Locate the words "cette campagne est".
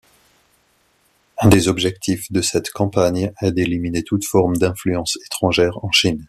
2.41-3.51